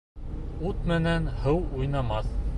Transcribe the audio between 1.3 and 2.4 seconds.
һыу уйнамаҫ.